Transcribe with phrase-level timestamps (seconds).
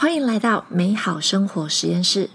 [0.00, 2.30] 欢迎来到美好生活实验室。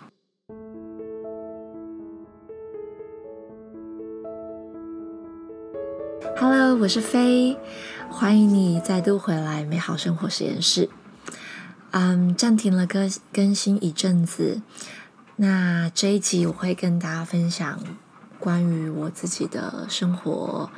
[6.37, 7.57] Hello，我是飞，
[8.07, 10.91] 欢迎你再度回来美好生活实验室。
[11.89, 14.61] 嗯，暂停了更更新一阵子，
[15.37, 17.79] 那这一集我会跟大家分享
[18.39, 20.69] 关于我自己的生活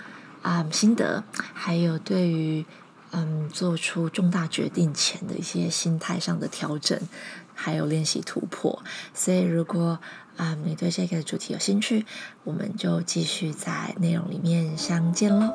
[0.42, 2.66] 啊心得，还有对于。
[3.12, 7.00] 嗯，做出重大决定前的一些心态上的调整，
[7.54, 8.84] 还有练习突破。
[9.14, 10.00] 所以，如果
[10.36, 12.06] 啊你对这个主题有兴趣，
[12.44, 15.54] 我们就继续在内容里面相见喽。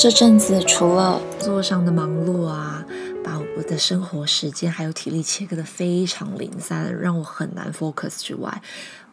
[0.00, 2.67] 这阵子除了工作上的忙碌啊，
[3.78, 8.60] 生活时间还有体力切割的非常零散，让我很难 focus 之外。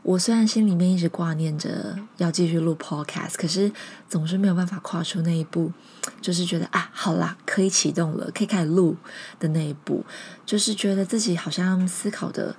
[0.02, 3.72] 我虽然心里面一直挂念着要继续录 podcast，可是
[4.08, 5.72] 总是没有办法跨出那一步，
[6.22, 8.96] 就是觉得啊，好啦，可以启动了，可以开始录
[9.40, 10.06] 的那一步，
[10.46, 12.56] 就是觉得自己好像思考的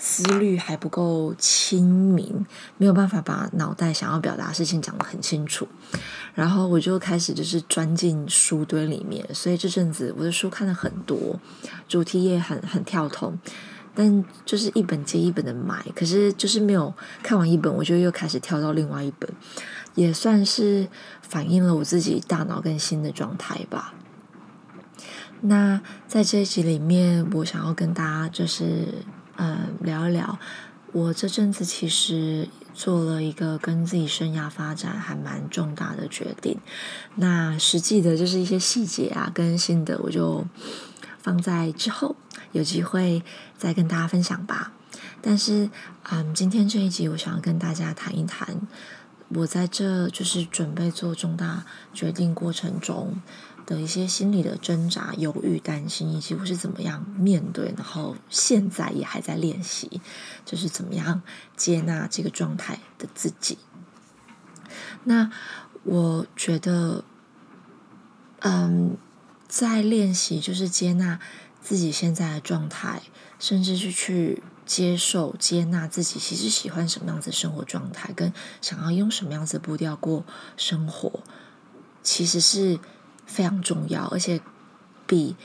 [0.00, 2.46] 思虑还不够清明，
[2.78, 5.68] 没有办法把脑袋想要表达的事情讲得很清楚，
[6.34, 11.38] 然后我就开始就是钻进书堆里面，所以这阵子我的书看了很多，
[11.86, 13.38] 主题也很很跳通。
[13.92, 19.28] 但就是一本接一本的买，可是就是没有看完一本，我就又开始跳到另外一本，
[19.96, 20.88] 也算是
[21.20, 23.94] 反映了我自己大脑跟心的状态吧。
[25.42, 28.86] 那在这一集里面，我想要跟大家就是
[29.40, 30.38] 嗯聊一聊，
[30.92, 36.58] 我这阵子其实做了一个跟自己生涯发展还蛮重大的决定。
[37.14, 40.46] 那实际的就是一些细节啊跟心得，我就
[41.18, 42.14] 放在之后。
[42.52, 43.22] 有机会
[43.56, 44.72] 再跟大家分享吧。
[45.22, 45.70] 但是，
[46.10, 48.60] 嗯，今天这一集我想要跟大家谈一谈，
[49.28, 53.14] 我在这就是准备做重大决定过程中
[53.66, 60.00] 的一些心理的挣扎、犹豫、担心，以及我是怎么样面对，然后现在也还在练习，
[60.44, 61.22] 就是怎么样
[61.56, 63.58] 接纳这个状态的自己。
[65.04, 65.30] 那
[65.84, 67.04] 我觉得，
[68.40, 68.96] 嗯，
[69.48, 71.20] 在练习就是接纳。
[71.62, 73.02] 自己现在的状态，
[73.38, 78.32] 甚至是去接受、接纳自己，其实喜欢什么样子的生活状态，跟
[78.62, 80.24] 想要用什么样子的步调过
[80.56, 81.22] 生活，
[82.02, 82.78] 其实是
[83.30, 84.40] 非常重要，而且
[85.06, 85.36] 比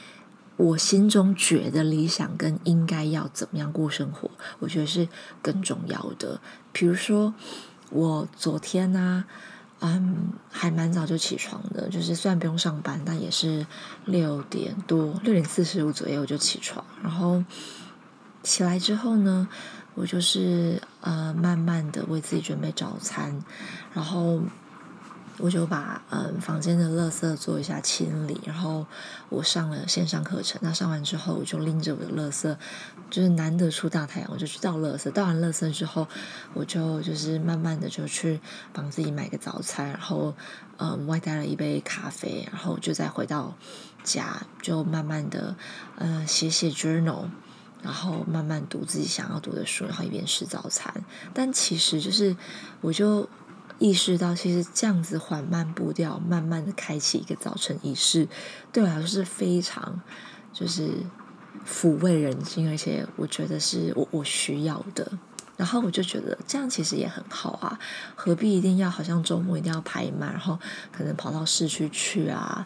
[0.57, 5.07] 我心中觉得理想跟应该要怎么样过生活，我觉得是
[5.41, 6.41] 更重要的。
[6.73, 7.34] 比如说，
[7.91, 9.25] 我昨天呢。
[9.81, 13.68] 嗯，还蛮早就起床的，就是虽然不用上班，但也是
[14.06, 16.84] 六点多、六点四十五左右我就起床。
[17.03, 17.44] 然后
[18.41, 19.50] 起来之后呢，
[19.94, 23.44] 我就是呃，慢慢的为自己准备早餐，
[23.94, 24.41] 然后。
[25.38, 28.85] 我就把嗯房间的垃圾做一下清理，然后
[29.28, 30.57] 我上了线上课程。
[30.63, 32.56] 那上完之后，我就拎着我的垃圾，
[33.09, 35.12] 就是难得出大太阳，我就去倒垃圾。
[35.12, 36.07] 倒完垃圾之后，
[36.53, 38.40] 我就就是慢慢的就去
[38.72, 40.34] 帮自己买个早餐，然后
[40.78, 43.53] 嗯外带了一杯咖啡，然后就再回到
[44.06, 45.53] 家，就慢慢的
[45.97, 47.25] 嗯写写 journal，
[47.81, 51.03] 然后慢慢读自己想要读的书，然后一边吃早餐。
[51.34, 52.38] 但其实就是
[52.79, 53.29] 我就。
[53.77, 58.27] 意识到，其实这样子缓慢步调，慢慢的开启一个早晨仪式，
[58.71, 60.01] 对我来说是非常
[60.53, 60.91] 就是
[61.67, 65.11] 抚慰人心，而且我觉得是我我需要的。
[65.57, 67.77] 然后我就觉得这样其实也很好啊，
[68.15, 70.57] 何必一定要好像周末一定要排满，然后
[70.91, 72.65] 可能跑到市区去啊，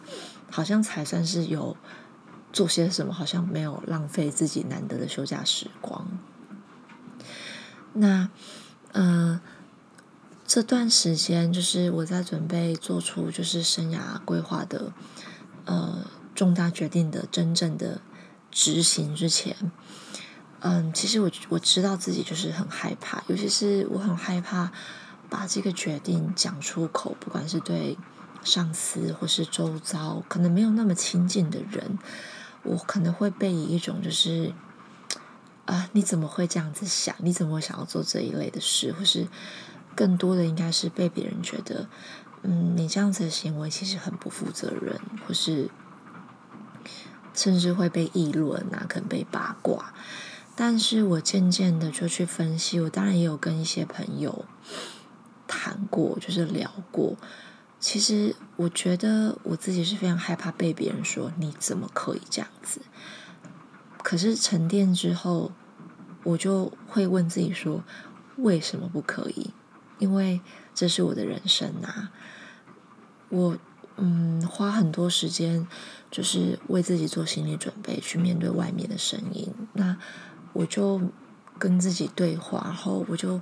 [0.50, 1.76] 好像才算是有
[2.52, 6.06] 做些什么，好像没有浪费自己难得的休假时光。
[7.94, 8.28] 那，
[8.92, 9.40] 嗯。
[10.50, 14.92] 这段时间就是我在准备做出就是生涯规划的
[15.64, 18.00] 呃重大决定的真正的
[18.50, 19.56] 执行之前，
[20.58, 24.72] 嗯，其实我我知道自己就是很害怕，尤其是我很害怕
[25.28, 27.96] 把这个决定讲出口，不管是对
[28.42, 31.96] 上司或是周遭可能没有那么亲近的人，
[32.64, 34.52] 我可能会被以一种就是
[35.66, 37.14] 啊你怎么会这样子想？
[37.20, 38.90] 你怎么会想要做这一类的事？
[38.90, 39.28] 或是
[40.00, 41.86] 更多的应该是被别人觉得，
[42.40, 45.68] 嗯，你这样子的行为其实很不负责任，或是
[47.34, 49.92] 甚至会被议论啊，可能被八卦。
[50.56, 54.46] 但是我渐渐的就去分析，我当然也有跟一些朋友
[55.46, 57.18] 谈过，就是聊过。
[57.78, 62.80] 其实我觉得我自己是非常害怕被别人说你怎么可以这样子。
[64.02, 65.52] 可是沉淀之后，
[66.22, 67.84] 我就会问自己说，
[68.38, 69.50] 为什么不可以？
[70.00, 70.40] 因为
[70.74, 72.10] 这是我的人生啊，
[73.28, 73.56] 我
[73.96, 75.68] 嗯花很多时间，
[76.10, 79.54] 就是为自己做心理准备，去面对外面的声音。
[79.74, 79.96] 那
[80.52, 81.00] 我就
[81.58, 83.40] 跟自己对话，然后我就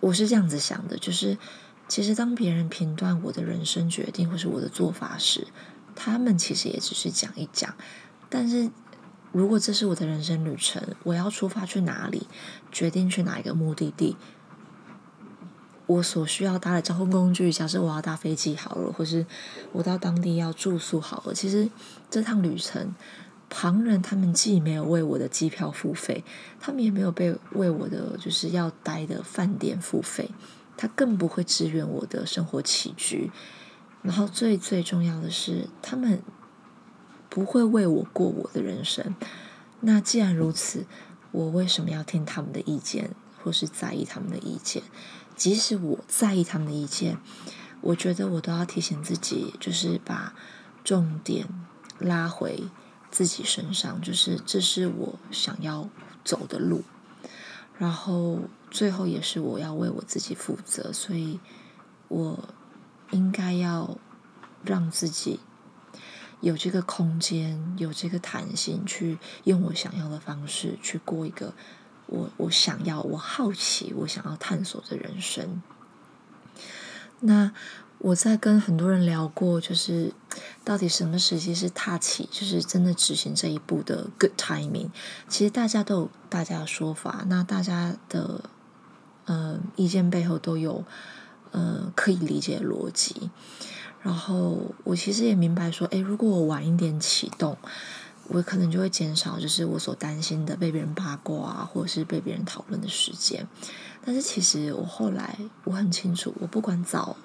[0.00, 1.38] 我是这样子想的，就是
[1.86, 5.46] 其实当别人评断我的人生决定或是我的做法时，
[5.94, 7.74] 他们其实也只是讲一讲。
[8.28, 8.70] 但是
[9.30, 12.26] 如果这是我的人生旅程，我要出发去哪里，
[12.72, 14.16] 决定去哪一个目的地。
[15.86, 19.24] 我所需要搭的交通工具，假设我要搭飞机好了，或是
[19.72, 21.32] 我到当地要住宿好了。
[21.32, 21.70] 其实
[22.10, 22.94] 这趟旅程，
[23.48, 26.24] 旁人他们既没有为我的机票付费，
[26.58, 30.30] 他们也没有被为我的就是要待的饭店付费，
[30.76, 33.30] 他更不会支援我的生活起居。
[34.02, 36.20] 然后最最重要的是，他们
[37.28, 39.14] 不会为我过我的人生。
[39.80, 40.86] 那既然如此，
[41.30, 43.10] 我为什么要听他们的意见，
[43.42, 44.82] 或是在意他们的意见？
[45.36, 47.18] 即使我在意他们的意见，
[47.82, 50.34] 我觉得我都要提醒自己，就是把
[50.82, 51.46] 重点
[51.98, 52.64] 拉回
[53.10, 55.90] 自己身上，就是这是我想要
[56.24, 56.82] 走的路，
[57.76, 58.40] 然后
[58.70, 61.38] 最后也是我要为我自己负责，所以
[62.08, 62.48] 我
[63.10, 63.98] 应该要
[64.64, 65.40] 让自己
[66.40, 71.52] 有这个空间，有这个弹性，去用我想要的方式去过一个。
[72.06, 75.62] 我我想要，我好奇，我想要探索的人生。
[77.20, 77.52] 那
[77.98, 80.12] 我在跟很多人聊过，就是
[80.64, 84.90] 到底什么时机是踏起，就是真的执行这一步的 good timing。
[85.28, 88.44] 其实大家都有大家的说法，那大家的
[89.24, 90.84] 呃意见背后都有
[91.52, 93.30] 呃可以理解的逻辑。
[94.02, 97.56] 然后我其实也明白说，诶，如果我晚一点启动。
[98.28, 103.46] 我可能就会减少，就是我所担心的被别人八卦啊，或者是被别人讨论的时间。
[104.04, 107.16] 但是其实我后来我很清楚，我不管早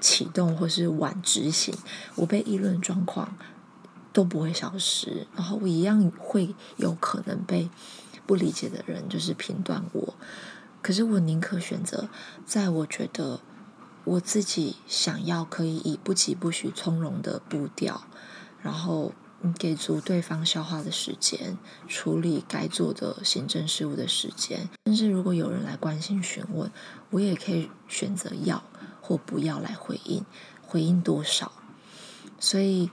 [0.00, 1.74] 启动或是晚执行，
[2.16, 3.36] 我被议论状况
[4.12, 7.70] 都不会消失，然后我一样会有可能被
[8.26, 10.14] 不理解的人就是评断我。
[10.82, 12.08] 可是我宁可选择，
[12.44, 13.40] 在我觉得
[14.04, 18.02] 我自己想要可以以不急不徐、从容的步调，
[18.60, 19.12] 然后。
[19.58, 21.56] 给足对方消化的时间，
[21.88, 26.70] 处理该做的行政事务的时间，甚至如果有人来关心询问，
[27.10, 28.62] 我也可以选择要
[29.00, 30.24] 或不要来回应，
[30.60, 31.52] 回应多少。
[32.38, 32.90] 所以，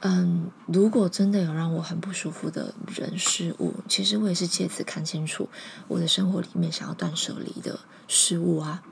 [0.00, 5.48] 嗯，如果真的有让我很不舒服的人事物，其实我也是借此看清楚
[5.88, 8.82] 我的生活里面想要断舍离的事物啊。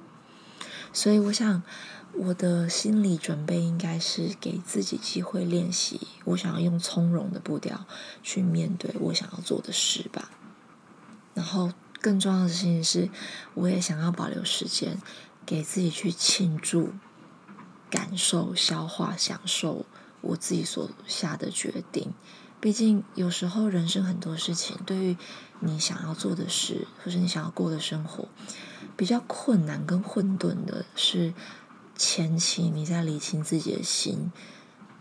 [0.93, 1.63] 所以，我想。
[2.15, 7.87] 我的心理准备应该是给自己机会练习，我想要用从容的步调
[8.23, 10.31] 去面对我想要做的事吧。
[11.35, 13.09] 然后更重要的事情是，
[13.55, 14.99] 我也想要保留时间
[15.47, 16.93] 给自己去庆祝、
[17.91, 19.87] 感受、消化、享受
[20.21, 22.13] 我自己所下的决定。
[22.61, 25.17] 毕竟有时候人生很多事情，对于
[25.61, 28.29] 你想要做的事或者你想要过的生活，
[28.97, 31.33] 比较困难跟混沌的是。
[32.05, 34.33] 前期你在理清自己的心，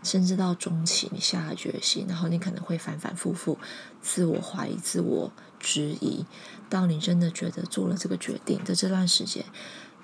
[0.04, 3.58] 甚至到中期你下了决心，然后你可能会反反复复
[4.00, 6.24] 自我怀疑、自我质疑，
[6.70, 9.44] 到你真的觉得做了这个决定的这段时间，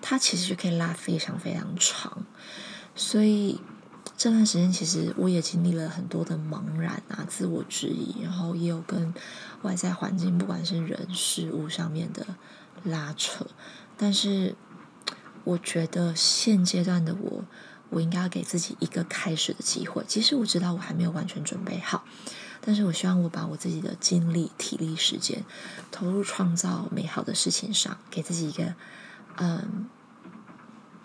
[0.02, 2.26] 它其实可以拉非常非常长。
[2.96, 3.60] 所以
[4.16, 9.14] 这段时间其实我也经历了很多的茫然啊、自我质疑，然后也有跟
[9.62, 12.26] 外在环境，不管是人事物上面的
[12.82, 13.46] 拉扯，
[13.96, 14.56] 但是。
[15.48, 17.43] 我觉得现阶段的我，
[17.88, 20.05] 我应该要给自己一个开始的机会。
[20.06, 22.05] 其实我知道我还没有完全准备好，
[22.60, 25.43] 但是我希望我把我自己的精力、体力、时间
[25.90, 28.74] 投入创造美好的事情上，给自己一个
[29.38, 29.88] 嗯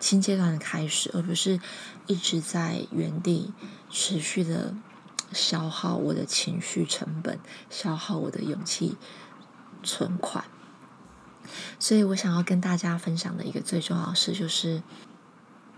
[0.02, 1.62] 新阶段的开始，而不是
[2.08, 3.54] 一直在原地
[3.90, 4.76] 持续的
[5.32, 8.98] 消耗我的情绪成本，消耗我的勇气
[9.82, 10.44] 存款。
[11.84, 14.82] 所以我想要跟大家分享的一个最重要的事，就是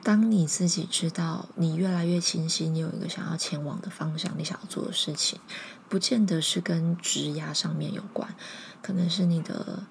[0.04, 5.40] 当你自己知道你越来越清晰，你有一个想要前往的方向，你想要做的事情，
[5.90, 8.36] 不见得是跟职压上面有关，
[8.84, 9.82] 可能是你的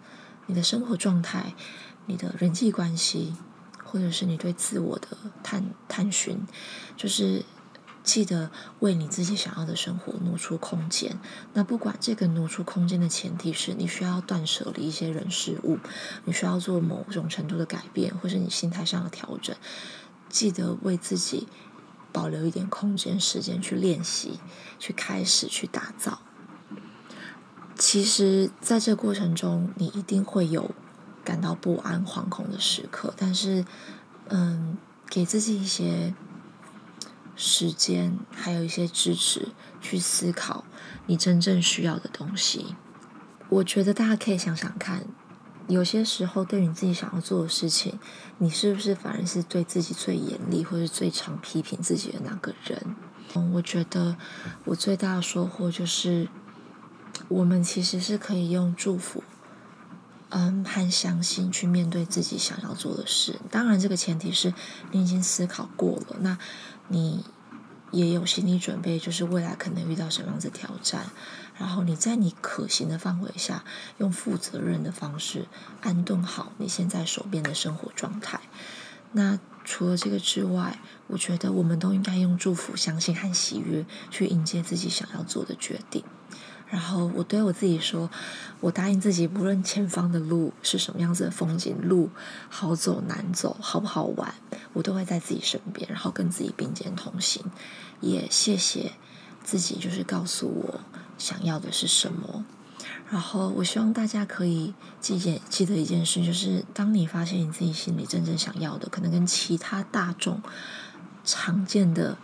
[0.46, 1.52] 你的生活状态、
[2.06, 3.34] 你的人际关系，
[3.82, 5.08] 或者是你对自我的
[5.42, 6.46] 探探寻，
[6.96, 7.44] 就是。
[8.04, 11.18] 记得为你自己想要的生活挪出空间。
[11.54, 15.78] 那不管这个挪出空间的前提是你需要断舍离一些人事物，
[16.26, 19.56] 你需要做某种程度的改变，或是你心态上的调整。
[20.28, 21.48] 记得为自己
[22.12, 24.38] 保留一点空间、时间去练习、
[24.78, 26.20] 去开始、去打造。
[27.76, 30.70] 其实，在这过程中，你一定会有
[31.24, 33.64] 感到不安、惶恐的时刻，但是，
[34.28, 34.76] 嗯。
[35.10, 36.14] 给自己一些
[37.36, 39.48] 时间，还有一些支持，
[39.80, 40.64] 去思考
[41.06, 42.74] 你真正需要的东西。
[43.48, 45.04] 我觉得大家可以想想看，
[45.68, 47.98] 有些时候对你自己想要做的事情，
[48.38, 52.96] 你是不是反而是对自己最严厉，或者最常批评自己的那个人？
[53.34, 54.16] 嗯，我觉得
[54.64, 56.28] 我最大的收获就是，
[57.28, 59.22] 我们其实是可以用祝福。
[60.30, 63.38] 嗯，和相信去面对自己想要做的事。
[63.52, 64.52] 当然，这个前提是
[64.90, 66.36] 你已经思考过了，那
[66.88, 67.24] 你
[67.90, 71.06] 也有心理准备，就是未来可能遇到什么样子挑战。
[71.56, 73.64] 然后你在你可行的范围下，
[73.98, 75.46] 用负责任的方式
[75.82, 78.40] 安顿好你现在手边的生活状态。
[79.12, 86.02] 那除了这个之外，我觉得我们都应该用祝福、相信和喜悦去迎接自己想要做的决定。
[86.74, 88.10] 然后我对我自己说，
[88.58, 92.10] 我答应自己，不论前方的路是什么样子的风景，路
[92.48, 94.34] 好走难走，好不好玩，
[94.72, 97.44] 我都会在自己身边，然后跟自己并肩同行。
[98.00, 98.90] 也谢谢
[99.44, 100.80] 自己，就是告诉我
[101.16, 102.44] 想要的是什么。
[103.08, 110.42] 然后我希望大家可以记件记得一件事，就是当你发现你自己心里真正想要的，可能跟其他大众
[111.24, 112.18] 常见的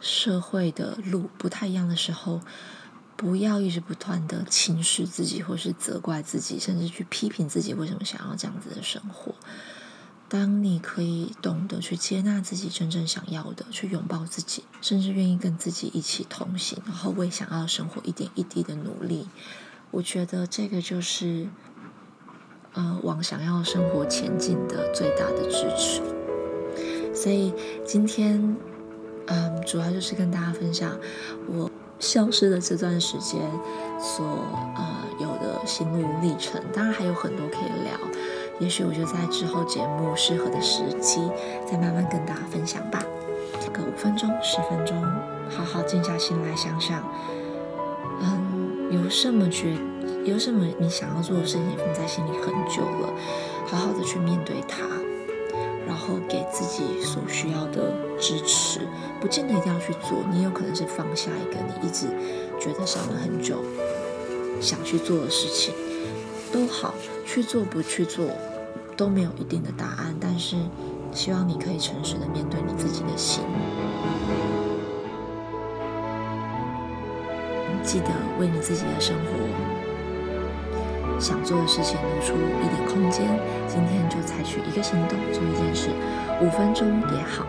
[0.00, 2.40] 社会的路不太一样的时候。
[3.16, 9.34] 不要一直不断的轻视自己，或是责怪自己，甚至去批评自己为什么想要这样子的生活。
[10.28, 19.28] 当你可以懂得去接纳自己真正想要的，去拥抱自己，甚至愿意跟自己一起同行，然后为想要的生活一点一滴的努力，
[19.92, 21.46] 我觉得这个就是
[22.74, 26.02] 呃往想要生活前进的最大的支持。
[27.14, 27.54] 所以
[27.86, 28.56] 今天
[29.28, 30.98] 嗯，主要就是跟大家分享
[31.46, 31.70] 我。
[31.98, 33.40] 消失的这段时间
[33.98, 34.24] 所
[34.76, 37.92] 呃有的心路历程，当然还有很多可以聊。
[38.58, 41.20] 也许我就在之后节目适合的时机，
[41.70, 43.02] 再慢慢跟大家分享吧。
[43.72, 44.96] 个五分钟、十分钟，
[45.50, 47.02] 好好静下心来想想，
[48.22, 49.76] 嗯，有什么觉，
[50.24, 53.12] 有什么你想要做的事情放在心里很久了，
[53.66, 54.84] 好好的去面对它。
[55.86, 58.55] 然后给自己所需要的支持，
[59.26, 62.06] 不见得一定要去做，你有可能是放下一个你一直
[62.60, 63.56] 觉得想了很久
[64.60, 65.74] 想去做的事情，
[66.52, 68.28] 都好，去做不去做
[68.96, 70.54] 都没有一定的答案，但是
[71.12, 73.42] 希望你可以诚实的面对你自己的心，
[77.82, 78.06] 记得
[78.38, 79.32] 为你自己的生活。
[81.18, 83.26] 想做的事情留出一点空间，
[83.66, 85.88] 今天就采取一个行动做一件事，
[86.40, 87.44] 五分钟也好。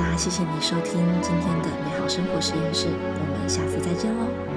[0.00, 4.49] 那谢谢你收听今天的美好生活实验室，我们下次再见喽。